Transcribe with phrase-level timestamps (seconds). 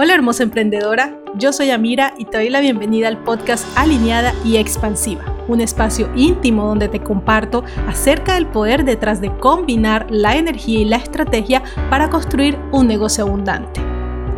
[0.00, 4.56] Hola hermosa emprendedora, yo soy Amira y te doy la bienvenida al podcast Alineada y
[4.56, 10.78] Expansiva, un espacio íntimo donde te comparto acerca del poder detrás de combinar la energía
[10.78, 13.80] y la estrategia para construir un negocio abundante.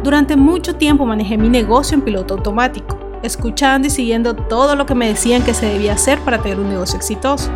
[0.02, 4.94] Durante mucho tiempo manejé mi negocio en piloto automático, escuchando y siguiendo todo lo que
[4.94, 7.50] me decían que se debía hacer para tener un negocio exitoso.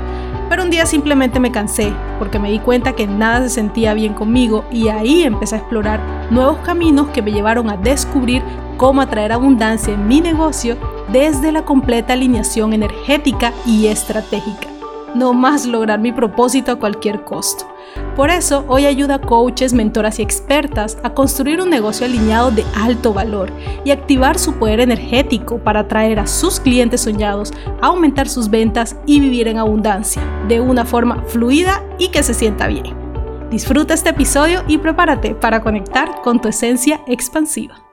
[0.48, 4.15] Pero un día simplemente me cansé porque me di cuenta que nada se sentía bien
[4.15, 8.43] conmigo y ahí empecé a explorar nuevos caminos que me llevaron a descubrir
[8.77, 10.77] cómo atraer abundancia en mi negocio
[11.09, 14.69] desde la completa alineación energética y estratégica.
[15.15, 17.73] No más lograr mi propósito a cualquier costo.
[18.16, 22.65] Por eso, hoy ayuda a coaches, mentoras y expertas a construir un negocio alineado de
[22.77, 23.52] alto valor
[23.85, 27.52] y activar su poder energético para atraer a sus clientes soñados,
[27.83, 32.69] aumentar sus ventas y vivir en abundancia, de una forma fluida y que se sienta
[32.69, 33.05] bien.
[33.51, 37.85] Disfruta este episodio y prepárate para conectar con tu esencia expansiva.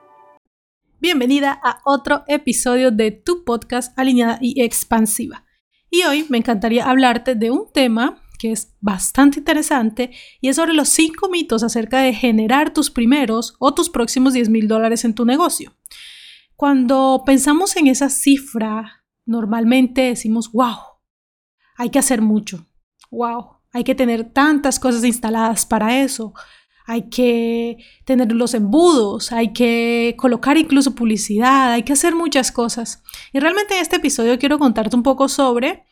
[1.00, 5.44] Bienvenida a otro episodio de tu podcast alineada y expansiva.
[5.90, 10.72] Y hoy me encantaría hablarte de un tema que es bastante interesante y es sobre
[10.72, 15.14] los 5 mitos acerca de generar tus primeros o tus próximos 10 mil dólares en
[15.14, 15.76] tu negocio.
[16.56, 20.74] Cuando pensamos en esa cifra, normalmente decimos, wow,
[21.76, 22.66] hay que hacer mucho,
[23.12, 26.34] wow, hay que tener tantas cosas instaladas para eso,
[26.84, 33.04] hay que tener los embudos, hay que colocar incluso publicidad, hay que hacer muchas cosas.
[33.32, 35.84] Y realmente en este episodio quiero contarte un poco sobre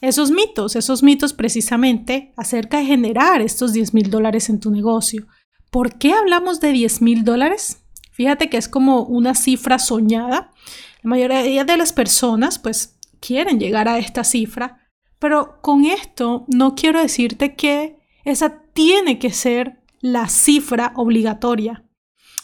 [0.00, 5.26] esos mitos, esos mitos precisamente acerca de generar estos 10 mil dólares en tu negocio.
[5.70, 7.82] ¿Por qué hablamos de 10 mil dólares?
[8.12, 10.50] Fíjate que es como una cifra soñada.
[11.02, 16.74] La mayoría de las personas pues quieren llegar a esta cifra, pero con esto no
[16.74, 21.84] quiero decirte que esa tiene que ser la cifra obligatoria.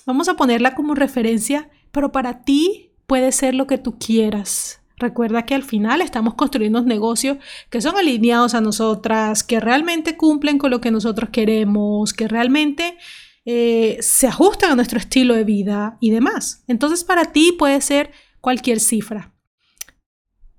[0.05, 4.82] Vamos a ponerla como referencia, pero para ti puede ser lo que tú quieras.
[5.03, 7.39] Recuerda que al final estamos construyendo negocios
[7.71, 12.97] que son alineados a nosotras, que realmente cumplen con lo que nosotros queremos, que realmente
[13.45, 16.63] eh, se ajustan a nuestro estilo de vida y demás.
[16.69, 19.35] Entonces para ti puede ser cualquier cifra.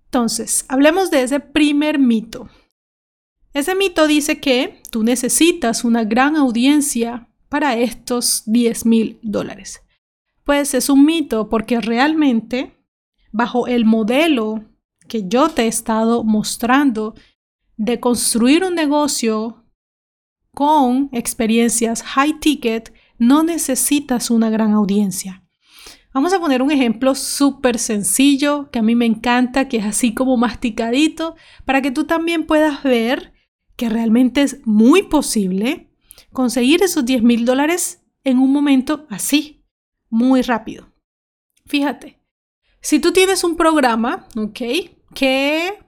[0.06, 2.50] Entonces, hablemos de ese primer mito.
[3.54, 9.82] Ese mito dice que tú necesitas una gran audiencia para estos 10 mil dólares.
[10.44, 12.73] Pues es un mito porque realmente
[13.34, 14.64] bajo el modelo
[15.10, 17.16] que yo te he estado mostrando
[17.76, 19.66] de construir un negocio
[20.54, 25.44] con experiencias high ticket, no necesitas una gran audiencia.
[26.14, 30.14] Vamos a poner un ejemplo súper sencillo que a mí me encanta, que es así
[30.14, 31.36] como masticadito,
[31.66, 33.34] para que tú también puedas ver
[33.76, 35.90] que realmente es muy posible
[36.32, 39.66] conseguir esos 10 mil dólares en un momento así,
[40.12, 40.94] muy rápido.
[41.66, 42.23] Fíjate,
[42.84, 44.60] si tú tienes un programa, ¿ok?
[45.16, 45.80] Que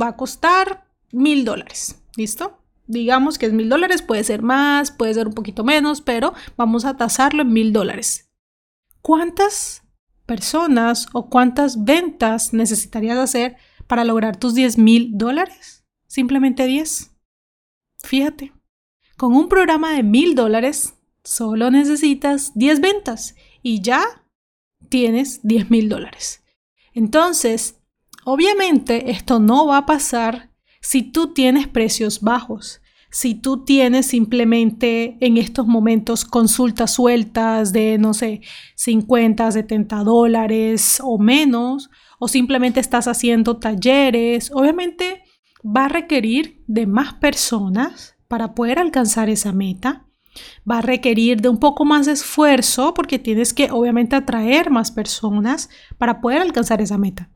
[0.00, 2.58] va a costar mil dólares, ¿listo?
[2.86, 6.84] Digamos que es mil dólares, puede ser más, puede ser un poquito menos, pero vamos
[6.84, 8.30] a tasarlo en mil dólares.
[9.02, 9.82] ¿Cuántas
[10.24, 13.56] personas o cuántas ventas necesitarías hacer
[13.88, 15.84] para lograr tus 10 mil dólares?
[16.06, 17.10] Simplemente 10.
[18.04, 18.52] Fíjate,
[19.16, 24.23] con un programa de mil dólares solo necesitas 10 ventas y ya
[24.88, 26.44] tienes 10 mil dólares.
[26.92, 27.80] Entonces,
[28.24, 30.50] obviamente esto no va a pasar
[30.80, 37.96] si tú tienes precios bajos, si tú tienes simplemente en estos momentos consultas sueltas de,
[37.96, 38.40] no sé,
[38.74, 45.22] 50, 70 dólares o menos, o simplemente estás haciendo talleres, obviamente
[45.64, 50.03] va a requerir de más personas para poder alcanzar esa meta
[50.70, 54.90] va a requerir de un poco más de esfuerzo porque tienes que obviamente atraer más
[54.90, 57.30] personas para poder alcanzar esa meta.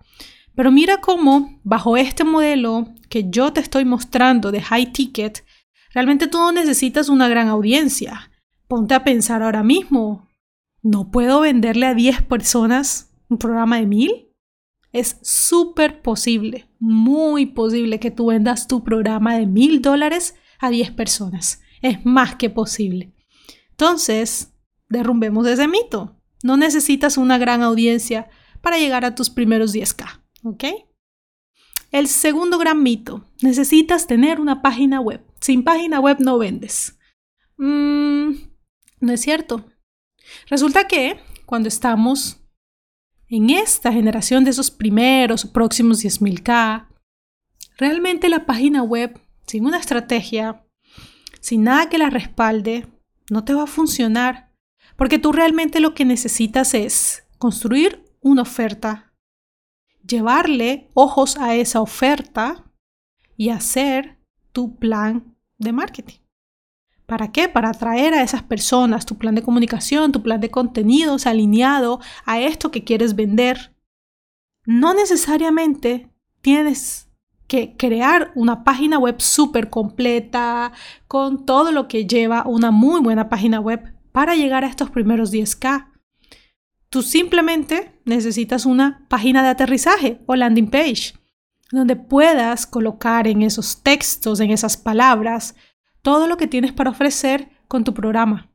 [0.55, 5.45] Pero mira cómo bajo este modelo que yo te estoy mostrando de high ticket,
[5.95, 8.31] realmente tú no necesitas una gran audiencia.
[8.67, 10.29] Ponte a pensar ahora mismo,
[10.83, 14.29] ¿no puedo venderle a 10 personas un programa de 1000?
[14.93, 20.91] Es súper posible, muy posible que tú vendas tu programa de 1000 dólares a 10
[20.93, 23.13] personas es más que posible.
[23.71, 24.53] Entonces,
[24.89, 26.17] derrumbemos ese mito.
[26.43, 28.29] No necesitas una gran audiencia
[28.61, 30.65] para llegar a tus primeros 10K, ¿ok?
[31.91, 35.25] El segundo gran mito, necesitas tener una página web.
[35.41, 36.99] Sin página web no vendes.
[37.57, 38.33] Mm,
[39.01, 39.65] no es cierto.
[40.49, 42.43] Resulta que cuando estamos
[43.29, 46.89] en esta generación de esos primeros próximos 10.000K,
[47.79, 50.65] realmente la página web, sin una estrategia,
[51.41, 52.87] sin nada que la respalde,
[53.31, 54.53] no te va a funcionar.
[54.97, 59.13] Porque tú realmente lo que necesitas es construir una oferta,
[60.07, 62.65] llevarle ojos a esa oferta
[63.37, 64.19] y hacer
[64.53, 66.19] tu plan de marketing.
[67.07, 67.49] ¿Para qué?
[67.49, 72.41] Para atraer a esas personas, tu plan de comunicación, tu plan de contenidos alineado a
[72.41, 73.75] esto que quieres vender.
[74.67, 76.11] No necesariamente
[76.43, 77.08] tienes
[77.49, 80.73] que crear una página web súper completa
[81.09, 85.33] con todo lo que lleva una muy buena página web para llegar a estos primeros
[85.33, 85.89] 10K.
[86.91, 91.15] Tú simplemente necesitas una página de aterrizaje o landing page
[91.71, 95.55] donde puedas colocar en esos textos, en esas palabras,
[96.03, 98.51] todo lo que tienes para ofrecer con tu programa.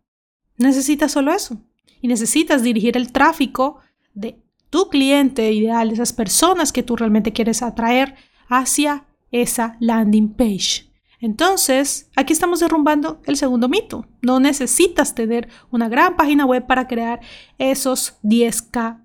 [0.57, 1.61] Necesitas solo eso.
[2.01, 3.79] Y necesitas dirigir el tráfico
[4.13, 8.15] de tu cliente ideal, de esas personas que tú realmente quieres atraer
[8.57, 10.91] hacia esa landing page.
[11.19, 14.05] Entonces, aquí estamos derrumbando el segundo mito.
[14.21, 17.21] No necesitas tener una gran página web para crear
[17.57, 19.01] esos 10K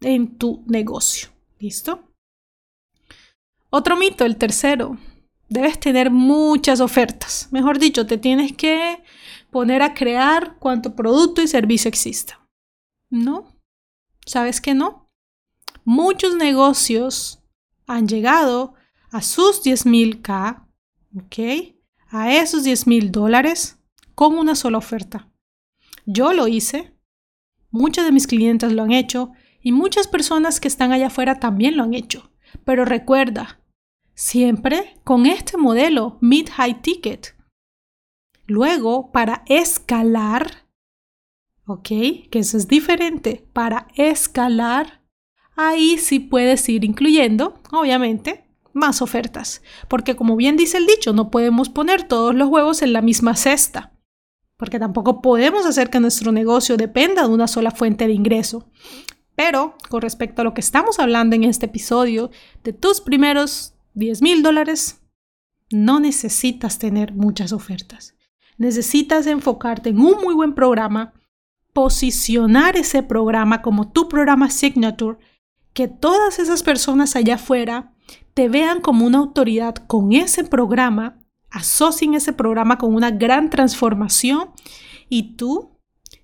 [0.00, 1.28] en tu negocio.
[1.60, 2.12] ¿Listo?
[3.70, 4.98] Otro mito, el tercero.
[5.48, 7.48] Debes tener muchas ofertas.
[7.52, 9.02] Mejor dicho, te tienes que
[9.50, 12.44] poner a crear cuanto producto y servicio exista.
[13.10, 13.56] ¿No?
[14.26, 15.08] ¿Sabes que no?
[15.84, 17.42] Muchos negocios
[17.86, 18.74] han llegado
[19.10, 20.66] a sus 10.000K,
[21.16, 21.74] ¿ok?
[22.08, 23.78] A esos 10.000 dólares
[24.14, 25.30] con una sola oferta.
[26.06, 26.94] Yo lo hice,
[27.70, 31.76] muchos de mis clientes lo han hecho y muchas personas que están allá afuera también
[31.76, 32.30] lo han hecho.
[32.64, 33.60] Pero recuerda,
[34.14, 37.36] siempre con este modelo mid-high ticket.
[38.46, 40.66] Luego, para escalar,
[41.66, 41.88] ¿ok?
[42.30, 43.46] Que eso es diferente.
[43.52, 45.02] Para escalar,
[45.54, 49.62] ahí sí puedes ir incluyendo, obviamente, más ofertas.
[49.88, 53.36] Porque como bien dice el dicho, no podemos poner todos los huevos en la misma
[53.36, 53.92] cesta.
[54.56, 58.68] Porque tampoco podemos hacer que nuestro negocio dependa de una sola fuente de ingreso.
[59.34, 62.30] Pero con respecto a lo que estamos hablando en este episodio,
[62.62, 65.00] de tus primeros 10 mil dólares,
[65.70, 68.14] no necesitas tener muchas ofertas.
[68.58, 71.14] Necesitas enfocarte en un muy buen programa,
[71.72, 75.18] posicionar ese programa como tu programa signature,
[75.72, 77.94] que todas esas personas allá afuera
[78.34, 81.18] te vean como una autoridad con ese programa,
[81.50, 84.50] asocien ese programa con una gran transformación
[85.08, 85.78] y tú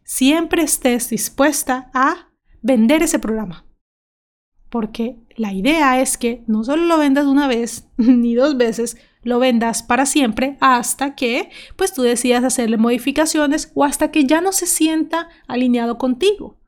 [0.04, 2.28] siempre estés dispuesta a
[2.62, 3.66] vender ese programa
[4.76, 9.38] porque la idea es que no solo lo vendas una vez ni dos veces, lo
[9.38, 14.52] vendas para siempre hasta que pues tú decidas hacerle modificaciones o hasta que ya no
[14.52, 16.60] se sienta alineado contigo.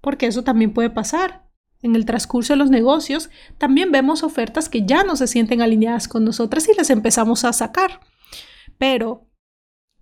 [0.00, 1.47] Porque eso también puede pasar.
[1.82, 6.08] En el transcurso de los negocios también vemos ofertas que ya no se sienten alineadas
[6.08, 8.00] con nosotras y las empezamos a sacar.
[8.78, 9.26] Pero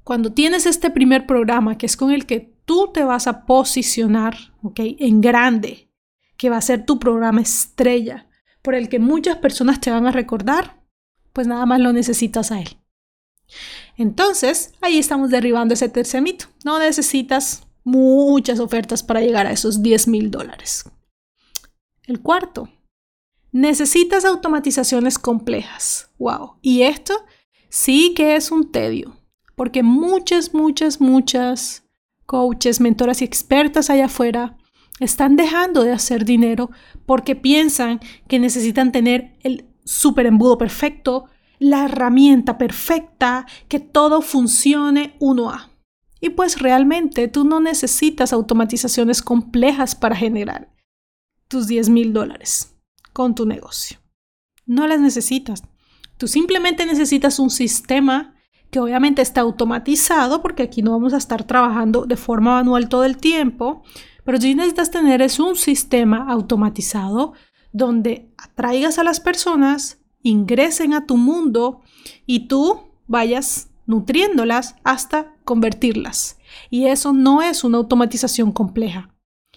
[0.03, 4.37] cuando tienes este primer programa que es con el que tú te vas a posicionar,
[4.63, 4.81] ¿ok?
[4.99, 5.91] En grande,
[6.37, 8.29] que va a ser tu programa estrella,
[8.63, 10.83] por el que muchas personas te van a recordar,
[11.33, 12.79] pues nada más lo necesitas a él.
[13.97, 16.47] Entonces, ahí estamos derribando ese tercer mito.
[16.65, 20.85] No necesitas muchas ofertas para llegar a esos 10 mil dólares.
[22.07, 22.69] El cuarto,
[23.51, 26.11] necesitas automatizaciones complejas.
[26.19, 26.55] Wow.
[26.63, 27.15] Y esto
[27.69, 29.17] sí que es un tedio,
[29.57, 31.85] porque muchas, muchas, muchas
[32.25, 34.57] coaches, mentoras y expertas allá afuera
[35.01, 36.71] están dejando de hacer dinero
[37.07, 41.25] porque piensan que necesitan tener el super embudo perfecto,
[41.59, 45.71] la herramienta perfecta, que todo funcione uno a.
[46.21, 50.76] Y pues realmente tú no necesitas automatizaciones complejas para generar
[51.49, 52.77] tus 10 mil dólares
[53.13, 53.99] con tu negocio.
[54.67, 55.63] No las necesitas.
[56.19, 58.35] Tú simplemente necesitas un sistema
[58.71, 63.05] que obviamente está automatizado porque aquí no vamos a estar trabajando de forma manual todo
[63.05, 63.83] el tiempo,
[64.25, 67.35] pero si necesitas tener es un sistema automatizado
[67.73, 71.83] donde atraigas a las personas, ingresen a tu mundo
[72.27, 76.39] y tú vayas nutriéndolas hasta convertirlas.
[76.71, 79.16] Y eso no es una automatización compleja.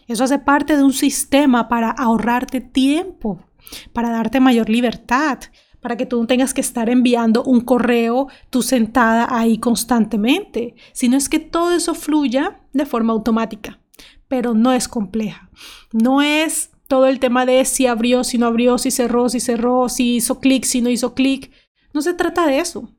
[0.09, 3.39] Eso hace parte de un sistema para ahorrarte tiempo,
[3.93, 5.39] para darte mayor libertad,
[5.79, 11.15] para que tú no tengas que estar enviando un correo tú sentada ahí constantemente, sino
[11.15, 13.79] es que todo eso fluya de forma automática
[14.29, 15.49] pero no es compleja.
[15.91, 19.89] No es todo el tema de si abrió, si no abrió, si cerró, si cerró,
[19.89, 21.51] si hizo clic, si no hizo clic.
[21.93, 22.95] No se trata de eso.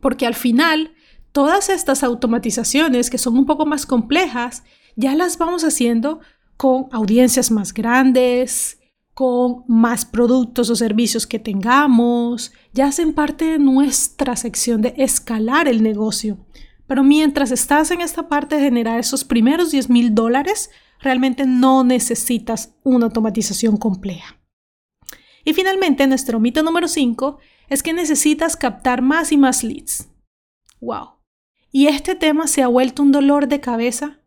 [0.00, 0.94] Porque al final,
[1.32, 4.62] todas estas automatizaciones que son un poco más complejas,
[4.96, 6.20] ya las vamos haciendo
[6.56, 8.78] con audiencias más grandes,
[9.14, 15.68] con más productos o servicios que tengamos, ya hacen parte de nuestra sección de escalar
[15.68, 16.38] el negocio.
[16.86, 20.70] Pero mientras estás en esta parte de generar esos primeros 10 mil dólares,
[21.00, 24.38] realmente no necesitas una automatización compleja.
[25.44, 30.08] Y finalmente, nuestro mito número 5 es que necesitas captar más y más leads.
[30.80, 31.18] ¡Wow!
[31.70, 34.21] Y este tema se ha vuelto un dolor de cabeza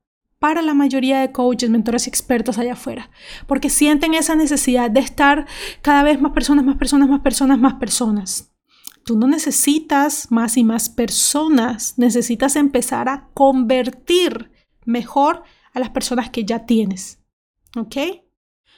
[0.46, 3.10] para la mayoría de coaches, mentores y expertos allá afuera,
[3.48, 5.48] porque sienten esa necesidad de estar
[5.82, 8.52] cada vez más personas, más personas, más personas, más personas.
[9.06, 14.52] Tú no necesitas más y más personas, necesitas empezar a convertir
[14.86, 15.42] mejor
[15.74, 17.18] a las personas que ya tienes.
[17.76, 17.96] ¿Ok?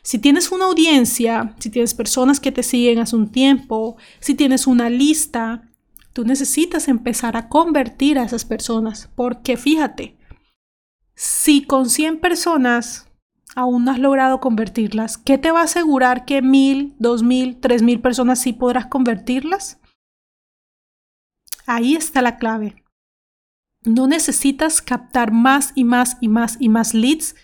[0.04, 4.68] Si tienes una audiencia, si tienes personas que te siguen hace un tiempo, si tienes
[4.68, 5.70] una lista,
[6.14, 9.10] tú necesitas empezar a convertir a esas personas.
[9.16, 10.17] Porque fíjate,
[11.18, 13.10] si con 100 personas
[13.56, 17.82] aún no has logrado convertirlas, ¿qué te va a asegurar que mil, dos mil, tres
[17.82, 19.80] mil personas sí podrás convertirlas?
[21.66, 22.84] Ahí está la clave.
[23.84, 27.36] No necesitas captar más y más y más y más leads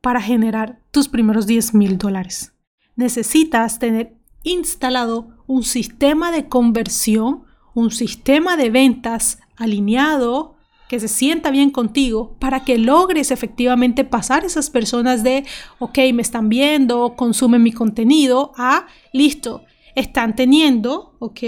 [0.00, 2.54] para generar tus primeros 10 mil dólares.
[2.94, 7.44] Necesitas tener instalado un sistema de conversión,
[7.74, 10.51] un sistema de ventas alineado
[10.92, 15.46] que se sienta bien contigo para que logres efectivamente pasar esas personas de,
[15.78, 21.40] ok, me están viendo, consumen mi contenido, a, listo, están teniendo, ok,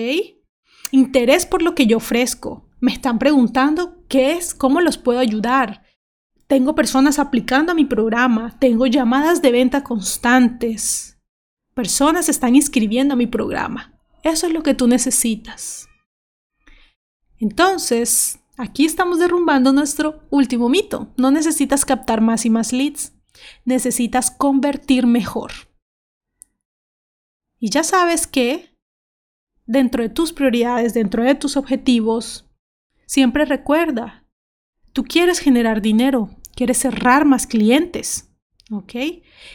[0.92, 2.70] interés por lo que yo ofrezco.
[2.80, 5.82] Me están preguntando qué es, cómo los puedo ayudar.
[6.46, 11.18] Tengo personas aplicando a mi programa, tengo llamadas de venta constantes.
[11.74, 13.92] Personas están inscribiendo a mi programa.
[14.22, 15.86] Eso es lo que tú necesitas.
[17.38, 21.08] Entonces, Aquí estamos derrumbando nuestro último mito.
[21.16, 23.12] No necesitas captar más y más leads,
[23.64, 25.52] necesitas convertir mejor.
[27.58, 28.76] Y ya sabes que
[29.66, 32.48] dentro de tus prioridades, dentro de tus objetivos,
[33.06, 34.24] siempre recuerda,
[34.92, 38.30] tú quieres generar dinero, quieres cerrar más clientes,
[38.70, 38.94] ¿ok?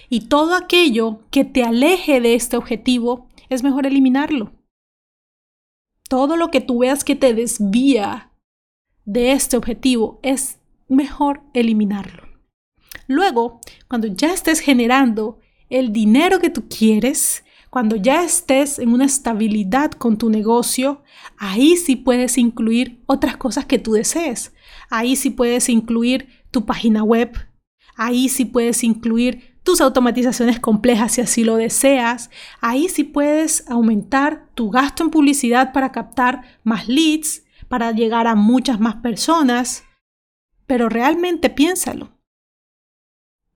[0.10, 4.52] Y todo aquello que te aleje de este objetivo es mejor eliminarlo.
[6.10, 8.29] Todo lo que tú veas que te desvía
[9.10, 12.28] de este objetivo es mejor eliminarlo.
[13.08, 19.06] Luego, cuando ya estés generando el dinero que tú quieres, cuando ya estés en una
[19.06, 21.02] estabilidad con tu negocio,
[21.40, 24.54] ahí sí puedes incluir otras cosas que tú desees.
[24.92, 27.32] Ahí sí puedes incluir tu página web.
[27.96, 32.30] Ahí sí puedes incluir tus automatizaciones complejas si así lo deseas.
[32.62, 38.36] Ahí sí puedes aumentar tu gasto en publicidad para captar más leads para llegar a
[38.36, 39.86] muchas más personas,
[40.66, 42.20] pero realmente piénsalo.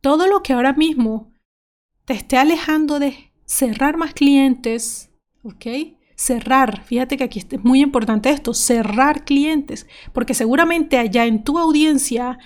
[0.02, 1.34] Todo lo que ahora mismo
[2.06, 5.12] te esté alejando de cerrar más clientes,
[5.44, 5.66] ¿ok?
[6.16, 11.58] Cerrar, fíjate que aquí es muy importante esto, cerrar clientes, porque seguramente allá en tu
[11.58, 12.38] audiencia,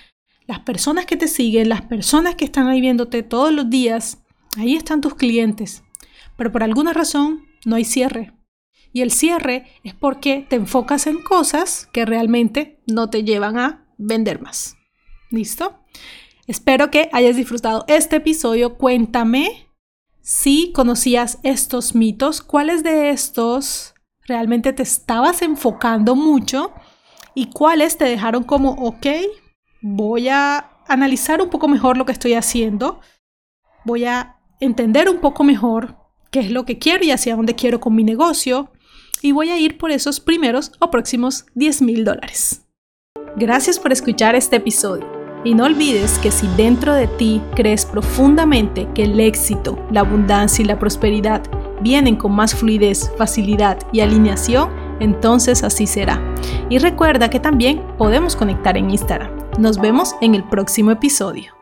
[0.46, 4.24] las personas que te siguen, las personas que están ahí viéndote todos los días,
[4.58, 5.84] ahí están tus clientes,
[6.38, 8.37] pero por alguna razón no hay cierre,
[8.98, 13.86] y el cierre es porque te enfocas en cosas que realmente no te llevan a
[14.00, 14.76] vender más.
[15.30, 15.78] ¿Listo?
[16.48, 18.80] Espero que hayas disfrutado este episodio.
[18.80, 19.70] Cuéntame
[20.22, 23.94] si conocías estos mitos, cuáles de estos
[24.26, 26.74] realmente te estabas enfocando mucho
[27.36, 29.06] y cuáles te dejaron como, ok,
[29.84, 33.00] voy a analizar un poco mejor lo que estoy haciendo,
[33.86, 35.98] voy a entender un poco mejor
[36.32, 38.72] qué es lo que quiero y hacia dónde quiero con mi negocio
[39.22, 42.64] y voy a ir por esos primeros o próximos 10 mil dólares.
[43.36, 45.06] Gracias por escuchar este episodio
[45.44, 50.64] y no olvides que si dentro de ti crees profundamente que el éxito, la abundancia
[50.64, 51.44] y la prosperidad
[51.82, 54.70] vienen con más fluidez, facilidad y alineación,
[55.00, 56.22] entonces así será.
[56.70, 59.32] Y recuerda que también podemos conectar en Instagram.
[59.60, 61.57] Nos vemos en el próximo episodio.